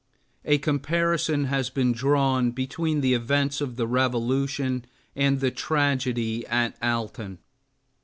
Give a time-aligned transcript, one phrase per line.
[0.45, 4.83] A comparison has been drawn between the events of the Revolution
[5.15, 7.37] and the tragedy at Alton.